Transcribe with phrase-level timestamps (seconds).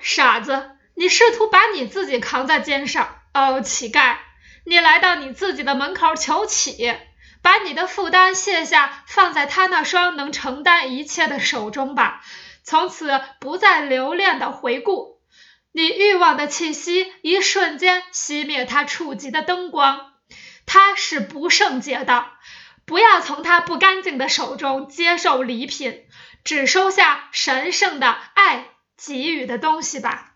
[0.00, 3.16] 傻子，你试图把你自己扛在肩上。
[3.32, 4.16] 哦，乞丐，
[4.64, 6.96] 你来到你自己的门口求乞，
[7.42, 12.22] 把你的负担卸下，放在他那双能承担一切的手中吧。
[12.62, 15.20] 从此不再留恋的回顾，
[15.72, 20.12] 你欲望的气息一瞬间熄灭他触及的灯光。
[20.64, 22.26] 他是不圣洁的，
[22.86, 26.04] 不要从他不干净的手中接受礼品，
[26.44, 28.64] 只收下神圣的爱
[28.96, 30.33] 给予的东西吧。